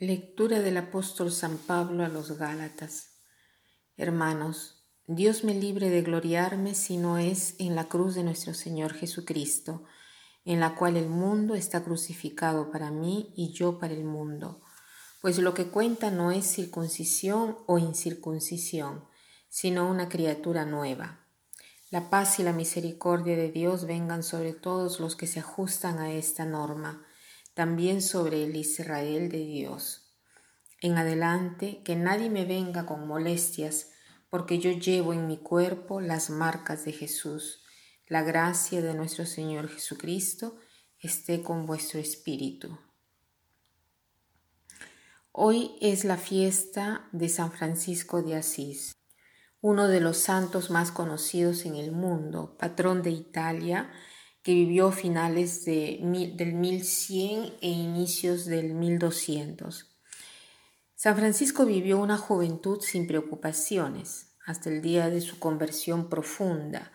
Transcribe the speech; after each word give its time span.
Lectura 0.00 0.58
del 0.58 0.76
apóstol 0.76 1.30
San 1.30 1.56
Pablo 1.56 2.04
a 2.04 2.08
los 2.08 2.36
Gálatas. 2.36 3.10
Hermanos, 3.96 4.84
Dios 5.06 5.44
me 5.44 5.54
libre 5.54 5.88
de 5.88 6.02
gloriarme 6.02 6.74
si 6.74 6.96
no 6.96 7.16
es 7.16 7.54
en 7.60 7.76
la 7.76 7.84
cruz 7.84 8.16
de 8.16 8.24
nuestro 8.24 8.54
Señor 8.54 8.92
Jesucristo, 8.94 9.84
en 10.44 10.58
la 10.58 10.74
cual 10.74 10.96
el 10.96 11.08
mundo 11.08 11.54
está 11.54 11.84
crucificado 11.84 12.72
para 12.72 12.90
mí 12.90 13.32
y 13.36 13.52
yo 13.52 13.78
para 13.78 13.94
el 13.94 14.02
mundo. 14.02 14.62
Pues 15.22 15.38
lo 15.38 15.54
que 15.54 15.68
cuenta 15.68 16.10
no 16.10 16.32
es 16.32 16.44
circuncisión 16.44 17.58
o 17.68 17.78
incircuncisión, 17.78 19.04
sino 19.48 19.88
una 19.88 20.08
criatura 20.08 20.64
nueva. 20.64 21.24
La 21.92 22.10
paz 22.10 22.40
y 22.40 22.42
la 22.42 22.52
misericordia 22.52 23.36
de 23.36 23.52
Dios 23.52 23.86
vengan 23.86 24.24
sobre 24.24 24.54
todos 24.54 24.98
los 24.98 25.14
que 25.14 25.28
se 25.28 25.38
ajustan 25.38 26.00
a 26.00 26.10
esta 26.12 26.44
norma 26.44 27.06
también 27.54 28.02
sobre 28.02 28.44
el 28.44 28.56
Israel 28.56 29.28
de 29.28 29.38
Dios. 29.38 30.12
En 30.80 30.98
adelante, 30.98 31.82
que 31.84 31.96
nadie 31.96 32.28
me 32.28 32.44
venga 32.44 32.84
con 32.84 33.06
molestias, 33.06 33.92
porque 34.28 34.58
yo 34.58 34.72
llevo 34.72 35.12
en 35.12 35.28
mi 35.28 35.38
cuerpo 35.38 36.00
las 36.00 36.28
marcas 36.28 36.84
de 36.84 36.92
Jesús. 36.92 37.64
La 38.06 38.22
gracia 38.22 38.82
de 38.82 38.92
nuestro 38.94 39.24
Señor 39.24 39.68
Jesucristo 39.68 40.58
esté 40.98 41.42
con 41.42 41.64
vuestro 41.64 42.00
espíritu. 42.00 42.76
Hoy 45.30 45.76
es 45.80 46.04
la 46.04 46.16
fiesta 46.16 47.08
de 47.12 47.28
San 47.28 47.52
Francisco 47.52 48.22
de 48.22 48.36
Asís, 48.36 48.92
uno 49.60 49.88
de 49.88 50.00
los 50.00 50.18
santos 50.18 50.70
más 50.70 50.90
conocidos 50.90 51.64
en 51.64 51.76
el 51.76 51.92
mundo, 51.92 52.56
patrón 52.58 53.02
de 53.02 53.10
Italia 53.10 53.90
que 54.44 54.52
vivió 54.52 54.92
finales 54.92 55.64
de, 55.64 55.98
del 56.36 56.52
1100 56.52 57.54
e 57.62 57.68
inicios 57.68 58.44
del 58.44 58.74
1200. 58.74 59.90
San 60.94 61.16
Francisco 61.16 61.64
vivió 61.64 61.98
una 61.98 62.18
juventud 62.18 62.80
sin 62.82 63.06
preocupaciones 63.06 64.34
hasta 64.46 64.68
el 64.68 64.82
día 64.82 65.08
de 65.08 65.22
su 65.22 65.38
conversión 65.38 66.10
profunda 66.10 66.92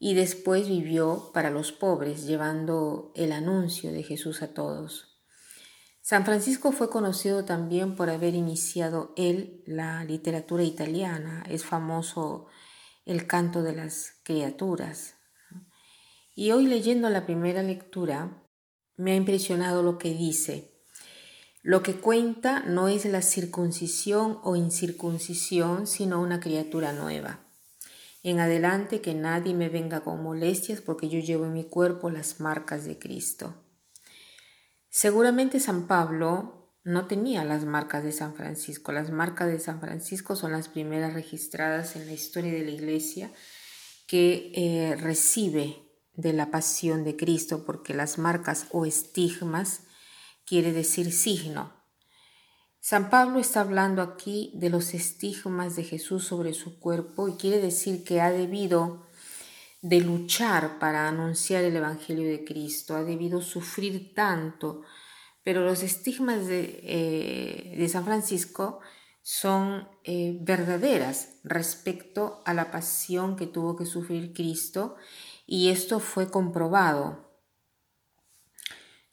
y 0.00 0.14
después 0.14 0.68
vivió 0.68 1.30
para 1.32 1.50
los 1.50 1.70
pobres 1.70 2.26
llevando 2.26 3.12
el 3.14 3.30
anuncio 3.30 3.92
de 3.92 4.02
Jesús 4.02 4.42
a 4.42 4.52
todos. 4.52 5.16
San 6.02 6.24
Francisco 6.24 6.72
fue 6.72 6.90
conocido 6.90 7.44
también 7.44 7.94
por 7.94 8.10
haber 8.10 8.34
iniciado 8.34 9.14
él 9.16 9.62
la 9.64 10.02
literatura 10.04 10.64
italiana. 10.64 11.44
Es 11.48 11.64
famoso 11.64 12.48
el 13.06 13.28
canto 13.28 13.62
de 13.62 13.76
las 13.76 14.14
criaturas, 14.24 15.13
y 16.34 16.50
hoy 16.52 16.66
leyendo 16.66 17.08
la 17.10 17.26
primera 17.26 17.62
lectura, 17.62 18.42
me 18.96 19.12
ha 19.12 19.16
impresionado 19.16 19.82
lo 19.82 19.98
que 19.98 20.14
dice. 20.14 20.72
Lo 21.62 21.82
que 21.82 21.94
cuenta 21.94 22.60
no 22.60 22.88
es 22.88 23.04
la 23.06 23.22
circuncisión 23.22 24.38
o 24.42 24.56
incircuncisión, 24.56 25.86
sino 25.86 26.20
una 26.20 26.40
criatura 26.40 26.92
nueva. 26.92 27.40
En 28.22 28.40
adelante 28.40 29.00
que 29.00 29.14
nadie 29.14 29.54
me 29.54 29.68
venga 29.68 30.00
con 30.02 30.22
molestias 30.22 30.80
porque 30.80 31.08
yo 31.08 31.20
llevo 31.20 31.46
en 31.46 31.52
mi 31.52 31.64
cuerpo 31.64 32.10
las 32.10 32.40
marcas 32.40 32.84
de 32.84 32.98
Cristo. 32.98 33.54
Seguramente 34.90 35.60
San 35.60 35.86
Pablo 35.86 36.72
no 36.84 37.06
tenía 37.06 37.44
las 37.44 37.64
marcas 37.64 38.04
de 38.04 38.12
San 38.12 38.34
Francisco. 38.34 38.92
Las 38.92 39.10
marcas 39.10 39.48
de 39.48 39.58
San 39.58 39.80
Francisco 39.80 40.36
son 40.36 40.52
las 40.52 40.68
primeras 40.68 41.14
registradas 41.14 41.96
en 41.96 42.06
la 42.06 42.12
historia 42.12 42.52
de 42.52 42.64
la 42.64 42.70
Iglesia 42.70 43.30
que 44.06 44.52
eh, 44.54 44.96
recibe 44.96 45.83
de 46.16 46.32
la 46.32 46.50
pasión 46.50 47.04
de 47.04 47.16
Cristo, 47.16 47.64
porque 47.64 47.94
las 47.94 48.18
marcas 48.18 48.66
o 48.70 48.86
estigmas 48.86 49.82
quiere 50.46 50.72
decir 50.72 51.12
signo. 51.12 51.72
San 52.80 53.08
Pablo 53.08 53.38
está 53.38 53.62
hablando 53.62 54.02
aquí 54.02 54.52
de 54.54 54.68
los 54.68 54.92
estigmas 54.92 55.74
de 55.74 55.84
Jesús 55.84 56.24
sobre 56.24 56.52
su 56.52 56.78
cuerpo 56.78 57.28
y 57.28 57.36
quiere 57.36 57.58
decir 57.58 58.04
que 58.04 58.20
ha 58.20 58.30
debido 58.30 59.06
de 59.80 60.00
luchar 60.00 60.78
para 60.78 61.08
anunciar 61.08 61.64
el 61.64 61.76
Evangelio 61.76 62.28
de 62.28 62.44
Cristo, 62.44 62.94
ha 62.94 63.02
debido 63.02 63.40
sufrir 63.40 64.14
tanto, 64.14 64.82
pero 65.42 65.64
los 65.64 65.82
estigmas 65.82 66.46
de, 66.46 66.80
eh, 66.82 67.88
San 67.88 68.04
Francisco 68.04 68.80
son 69.26 69.88
eh, 70.04 70.38
verdaderas 70.42 71.40
respecto 71.44 72.42
a 72.44 72.52
la 72.52 72.70
pasión 72.70 73.36
que 73.36 73.46
tuvo 73.46 73.74
que 73.74 73.86
sufrir 73.86 74.34
Cristo 74.34 74.96
y 75.46 75.70
esto 75.70 75.98
fue 75.98 76.30
comprobado. 76.30 77.32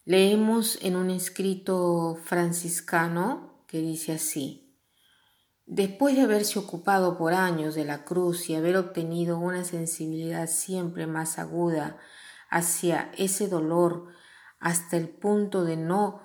Leemos 0.03 0.77
en 0.81 0.97
un 0.97 1.09
escrito 1.09 2.19
franciscano 2.25 3.63
que 3.67 3.77
dice 3.77 4.11
así, 4.11 4.67
Después 5.65 6.17
de 6.17 6.23
haberse 6.23 6.59
ocupado 6.59 7.17
por 7.17 7.31
años 7.31 7.75
de 7.75 7.85
la 7.85 8.03
cruz 8.03 8.49
y 8.49 8.55
haber 8.55 8.75
obtenido 8.75 9.39
una 9.39 9.63
sensibilidad 9.63 10.47
siempre 10.47 11.07
más 11.07 11.39
aguda 11.39 11.97
hacia 12.49 13.09
ese 13.17 13.47
dolor 13.47 14.07
hasta 14.59 14.97
el 14.97 15.07
punto 15.07 15.63
de 15.63 15.77
no 15.77 16.21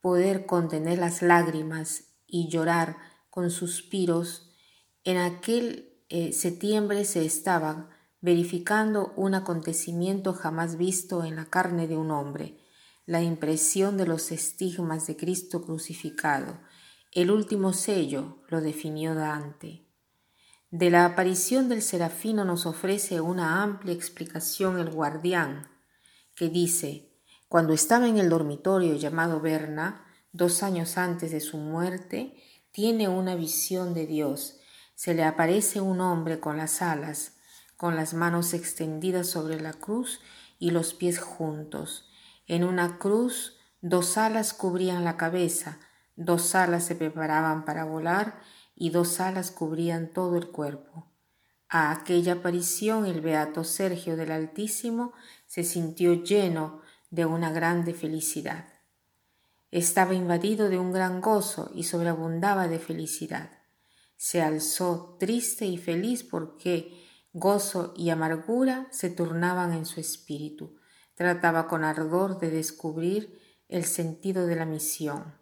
poder 0.00 0.46
contener 0.46 0.98
las 0.98 1.20
lágrimas 1.20 2.04
y 2.26 2.48
llorar 2.48 2.96
con 3.38 3.52
suspiros, 3.52 4.50
en 5.04 5.16
aquel 5.16 5.92
eh, 6.08 6.32
septiembre 6.32 7.04
se 7.04 7.24
estaba 7.24 7.88
verificando 8.20 9.12
un 9.14 9.36
acontecimiento 9.36 10.32
jamás 10.32 10.76
visto 10.76 11.22
en 11.22 11.36
la 11.36 11.44
carne 11.44 11.86
de 11.86 11.96
un 11.96 12.10
hombre, 12.10 12.58
la 13.06 13.22
impresión 13.22 13.96
de 13.96 14.08
los 14.08 14.32
estigmas 14.32 15.06
de 15.06 15.16
Cristo 15.16 15.62
crucificado. 15.62 16.58
El 17.12 17.30
último 17.30 17.72
sello 17.72 18.38
lo 18.48 18.60
definió 18.60 19.14
Dante. 19.14 19.86
De 20.72 20.90
la 20.90 21.04
aparición 21.04 21.68
del 21.68 21.82
serafino 21.82 22.44
nos 22.44 22.66
ofrece 22.66 23.20
una 23.20 23.62
amplia 23.62 23.94
explicación 23.94 24.80
el 24.80 24.90
guardián, 24.90 25.68
que 26.34 26.48
dice, 26.48 27.12
cuando 27.46 27.72
estaba 27.72 28.08
en 28.08 28.18
el 28.18 28.30
dormitorio 28.30 28.96
llamado 28.96 29.40
Berna, 29.40 30.04
dos 30.32 30.64
años 30.64 30.98
antes 30.98 31.30
de 31.30 31.38
su 31.38 31.56
muerte, 31.56 32.34
tiene 32.78 33.08
una 33.08 33.34
visión 33.34 33.92
de 33.92 34.06
Dios. 34.06 34.60
Se 34.94 35.12
le 35.12 35.24
aparece 35.24 35.80
un 35.80 36.00
hombre 36.00 36.38
con 36.38 36.56
las 36.56 36.80
alas, 36.80 37.32
con 37.76 37.96
las 37.96 38.14
manos 38.14 38.54
extendidas 38.54 39.26
sobre 39.26 39.60
la 39.60 39.72
cruz 39.72 40.20
y 40.60 40.70
los 40.70 40.94
pies 40.94 41.18
juntos. 41.18 42.08
En 42.46 42.62
una 42.62 43.00
cruz 43.00 43.58
dos 43.80 44.16
alas 44.16 44.54
cubrían 44.54 45.02
la 45.02 45.16
cabeza, 45.16 45.80
dos 46.14 46.54
alas 46.54 46.84
se 46.84 46.94
preparaban 46.94 47.64
para 47.64 47.82
volar 47.82 48.40
y 48.76 48.90
dos 48.90 49.18
alas 49.18 49.50
cubrían 49.50 50.12
todo 50.12 50.36
el 50.36 50.46
cuerpo. 50.46 51.10
A 51.68 51.90
aquella 51.90 52.34
aparición 52.34 53.06
el 53.06 53.20
beato 53.20 53.64
Sergio 53.64 54.16
del 54.16 54.30
Altísimo 54.30 55.14
se 55.48 55.64
sintió 55.64 56.22
lleno 56.22 56.80
de 57.10 57.26
una 57.26 57.50
grande 57.50 57.92
felicidad. 57.92 58.77
Estaba 59.70 60.14
invadido 60.14 60.68
de 60.68 60.78
un 60.78 60.92
gran 60.92 61.20
gozo 61.20 61.70
y 61.74 61.84
sobreabundaba 61.84 62.68
de 62.68 62.78
felicidad. 62.78 63.50
Se 64.16 64.42
alzó 64.42 65.16
triste 65.18 65.66
y 65.66 65.76
feliz 65.76 66.24
porque 66.24 67.06
Gozo 67.34 67.92
y 67.94 68.10
amargura 68.10 68.88
se 68.90 69.10
turnaban 69.10 69.72
en 69.72 69.84
su 69.84 70.00
espíritu. 70.00 70.76
Trataba 71.14 71.68
con 71.68 71.84
ardor 71.84 72.40
de 72.40 72.50
descubrir 72.50 73.38
el 73.68 73.84
sentido 73.84 74.46
de 74.46 74.56
la 74.56 74.64
misión. 74.64 75.34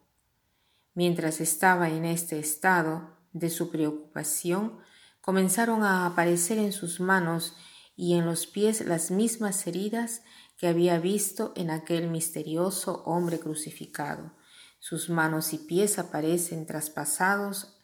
Mientras 0.94 1.40
estaba 1.40 1.88
en 1.88 2.04
este 2.04 2.38
estado 2.38 3.16
de 3.32 3.50
su 3.50 3.70
preocupación, 3.70 4.78
comenzaron 5.20 5.84
a 5.84 6.06
aparecer 6.06 6.58
en 6.58 6.72
sus 6.72 6.98
manos 6.98 7.56
y 7.94 8.14
en 8.14 8.26
los 8.26 8.46
pies 8.46 8.84
las 8.84 9.10
mismas 9.10 9.66
heridas 9.66 10.22
que 10.56 10.68
había 10.68 10.98
visto 10.98 11.52
en 11.56 11.70
aquel 11.70 12.08
misterioso 12.08 13.02
hombre 13.04 13.38
crucificado. 13.38 14.32
Sus 14.78 15.10
manos 15.10 15.52
y 15.52 15.58
pies 15.58 15.98
aparecen 15.98 16.66
traspasados 16.66 17.78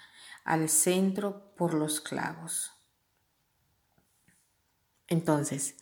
al 0.45 0.69
centro 0.69 1.55
por 1.57 1.75
los 1.75 2.01
clavos. 2.01 2.73
Entonces, 5.09 5.77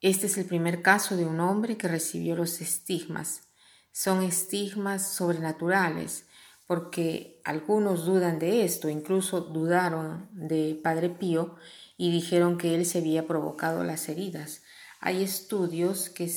este 0.00 0.26
es 0.26 0.38
el 0.38 0.46
primer 0.46 0.82
caso 0.82 1.16
de 1.16 1.24
un 1.24 1.40
hombre 1.40 1.76
que 1.76 1.88
recibió 1.88 2.36
los 2.36 2.60
estigmas. 2.60 3.48
Son 3.92 4.22
estigmas 4.22 5.12
sobrenaturales, 5.14 6.26
porque 6.66 7.40
algunos 7.44 8.04
dudan 8.04 8.38
de 8.38 8.64
esto, 8.64 8.88
incluso 8.88 9.40
dudaron 9.40 10.28
de 10.32 10.78
Padre 10.82 11.08
Pío 11.08 11.56
y 11.96 12.12
dijeron 12.12 12.58
que 12.58 12.74
él 12.74 12.84
se 12.84 12.98
había 12.98 13.26
provocado 13.26 13.84
las 13.84 14.08
heridas. 14.08 14.62
Hay 15.00 15.22
estudios 15.22 16.10
que, 16.10 16.28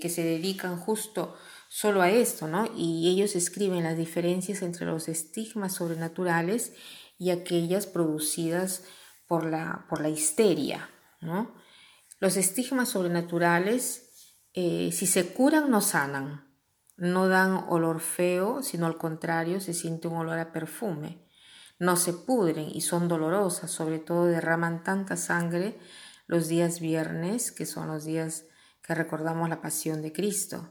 que, 0.00 0.08
se 0.08 0.24
dedican 0.24 0.78
justo 0.78 1.36
solo 1.68 2.00
a 2.00 2.10
esto, 2.10 2.48
¿no? 2.48 2.68
Y 2.74 3.10
ellos 3.10 3.36
escriben 3.36 3.84
las 3.84 3.98
diferencias 3.98 4.62
entre 4.62 4.86
los 4.86 5.08
estigmas 5.08 5.74
sobrenaturales 5.74 6.72
y 7.18 7.30
aquellas 7.30 7.86
producidas 7.86 8.84
por 9.26 9.44
la, 9.44 9.86
por 9.88 10.00
la 10.00 10.08
histeria, 10.08 10.88
¿no? 11.20 11.54
Los 12.18 12.38
estigmas 12.38 12.88
sobrenaturales, 12.88 14.32
eh, 14.54 14.90
si 14.92 15.06
se 15.06 15.32
curan, 15.32 15.70
no 15.70 15.80
sanan. 15.80 16.44
no 16.96 17.28
dan 17.28 17.66
olor 17.68 18.00
feo, 18.00 18.62
sino 18.62 18.86
al 18.86 18.96
contrario, 18.96 19.60
se 19.60 19.74
siente 19.74 20.08
un 20.08 20.16
olor 20.16 20.38
a 20.38 20.50
perfume. 20.52 21.28
No 21.78 21.96
se 21.96 22.14
pudren 22.14 22.70
y 22.72 22.80
son 22.80 23.06
dolorosas, 23.06 23.70
sobre 23.70 23.98
todo 23.98 24.24
derraman 24.24 24.82
tanta 24.82 25.18
sangre 25.18 25.78
los 26.26 26.48
días 26.48 26.80
viernes, 26.80 27.52
que 27.52 27.66
son 27.66 27.88
los 27.88 28.04
días 28.04 28.44
que 28.82 28.94
recordamos 28.94 29.48
la 29.48 29.60
pasión 29.60 30.02
de 30.02 30.12
Cristo. 30.12 30.68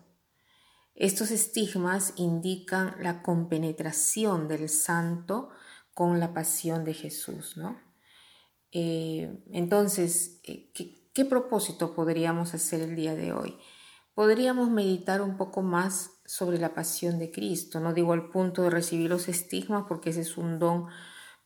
Estos 0.96 1.32
estigmas 1.32 2.14
indican 2.16 2.96
la 3.02 3.22
compenetración 3.22 4.48
del 4.48 4.70
santo 4.70 5.50
con 5.94 6.20
la 6.20 6.34
pasión 6.34 6.84
de 6.86 6.94
Jesús, 6.94 7.58
¿no? 7.58 7.80
Eh, 8.72 9.44
entonces, 9.52 10.40
eh, 10.44 10.72
¿qué 11.14 11.26
propósito 11.26 11.96
podríamos 11.96 12.54
hacer 12.54 12.82
el 12.82 12.96
día 12.96 13.16
de 13.16 13.34
hoy? 13.34 13.58
podríamos 14.16 14.70
meditar 14.70 15.22
un 15.22 15.38
poco 15.38 15.62
más 15.62 16.12
sobre 16.26 16.58
la 16.58 16.74
pasión 16.74 17.20
de 17.20 17.30
Cristo. 17.30 17.80
No 17.80 17.94
digo 17.94 18.14
al 18.14 18.30
punto 18.30 18.64
de 18.64 18.72
recibir 18.72 19.10
los 19.10 19.28
estigmas 19.28 19.84
porque 19.88 20.10
ese 20.10 20.22
es 20.22 20.38
un 20.38 20.58
don 20.58 20.88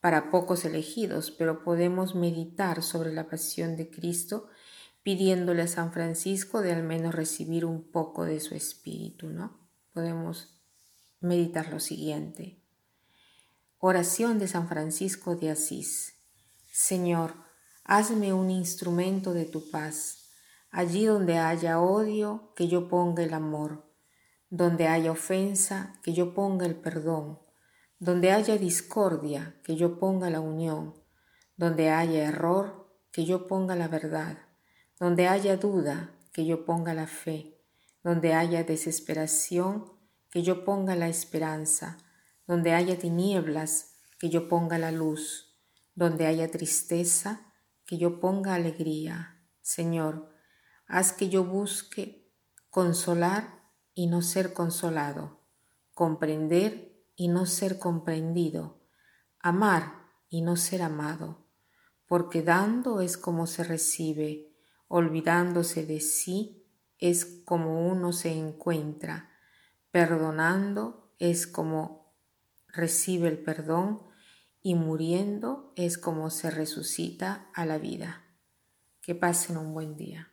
para 0.00 0.30
pocos 0.30 0.64
elegidos, 0.64 1.30
pero 1.30 1.62
podemos 1.62 2.14
meditar 2.14 2.82
sobre 2.82 3.12
la 3.12 3.28
pasión 3.28 3.76
de 3.76 3.90
Cristo 3.90 4.48
pidiéndole 5.02 5.62
a 5.62 5.68
San 5.68 5.92
Francisco 5.92 6.60
de 6.62 6.72
al 6.72 6.82
menos 6.82 7.14
recibir 7.14 7.64
un 7.64 7.90
poco 7.90 8.24
de 8.24 8.40
su 8.40 8.54
espíritu, 8.54 9.28
¿no? 9.28 9.58
Podemos 9.92 10.60
meditar 11.20 11.70
lo 11.70 11.80
siguiente. 11.80 12.62
Oración 13.78 14.38
de 14.38 14.48
San 14.48 14.68
Francisco 14.68 15.36
de 15.36 15.50
Asís. 15.50 16.14
Señor, 16.70 17.34
hazme 17.84 18.32
un 18.32 18.50
instrumento 18.50 19.32
de 19.32 19.46
tu 19.46 19.70
paz 19.70 20.20
Allí 20.70 21.04
donde 21.04 21.36
haya 21.36 21.80
odio, 21.80 22.52
que 22.54 22.68
yo 22.68 22.88
ponga 22.88 23.24
el 23.24 23.34
amor. 23.34 23.84
Donde 24.50 24.86
haya 24.86 25.10
ofensa, 25.10 25.98
que 26.02 26.12
yo 26.12 26.32
ponga 26.32 26.64
el 26.64 26.76
perdón. 26.76 27.40
Donde 28.00 28.32
haya 28.32 28.58
discordia, 28.58 29.54
que 29.62 29.76
yo 29.76 30.00
ponga 30.00 30.28
la 30.28 30.40
unión. 30.40 30.94
Donde 31.56 31.90
haya 31.90 32.24
error, 32.24 32.92
que 33.12 33.24
yo 33.24 33.46
ponga 33.46 33.76
la 33.76 33.86
verdad. 33.86 34.38
Donde 34.98 35.28
haya 35.28 35.56
duda, 35.56 36.10
que 36.32 36.44
yo 36.44 36.64
ponga 36.64 36.92
la 36.92 37.06
fe. 37.06 37.56
Donde 38.02 38.34
haya 38.34 38.64
desesperación, 38.64 39.92
que 40.30 40.42
yo 40.42 40.64
ponga 40.64 40.96
la 40.96 41.08
esperanza. 41.08 41.98
Donde 42.48 42.72
haya 42.72 42.98
tinieblas, 42.98 43.94
que 44.18 44.30
yo 44.30 44.48
ponga 44.48 44.78
la 44.78 44.90
luz. 44.90 45.56
Donde 45.94 46.26
haya 46.26 46.50
tristeza, 46.50 47.52
que 47.86 47.98
yo 47.98 48.18
ponga 48.18 48.54
alegría. 48.54 49.40
Señor, 49.62 50.30
Haz 50.92 51.12
que 51.12 51.28
yo 51.28 51.44
busque 51.44 52.28
consolar 52.68 53.62
y 53.94 54.08
no 54.08 54.22
ser 54.22 54.52
consolado, 54.52 55.38
comprender 55.94 56.89
y 57.20 57.28
no 57.28 57.44
ser 57.44 57.78
comprendido, 57.78 58.80
amar 59.40 60.06
y 60.30 60.40
no 60.40 60.56
ser 60.56 60.80
amado, 60.80 61.46
porque 62.06 62.40
dando 62.42 63.02
es 63.02 63.18
como 63.18 63.46
se 63.46 63.62
recibe, 63.62 64.56
olvidándose 64.88 65.84
de 65.84 66.00
sí 66.00 66.64
es 66.96 67.26
como 67.44 67.86
uno 67.86 68.14
se 68.14 68.32
encuentra, 68.32 69.28
perdonando 69.90 71.12
es 71.18 71.46
como 71.46 72.16
recibe 72.68 73.28
el 73.28 73.42
perdón 73.42 74.00
y 74.62 74.74
muriendo 74.74 75.74
es 75.76 75.98
como 75.98 76.30
se 76.30 76.50
resucita 76.50 77.50
a 77.52 77.66
la 77.66 77.76
vida. 77.76 78.24
Que 79.02 79.14
pasen 79.14 79.58
un 79.58 79.74
buen 79.74 79.94
día. 79.94 80.29